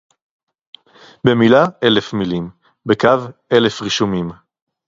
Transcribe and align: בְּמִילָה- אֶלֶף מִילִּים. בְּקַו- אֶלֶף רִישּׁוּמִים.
בְּמִילָה- 1.25 1.65
אֶלֶף 1.85 2.13
מִילִּים. 2.13 2.49
בְּקַו- 2.85 3.07
אֶלֶף 3.53 3.81
רִישּׁוּמִים. 3.81 4.29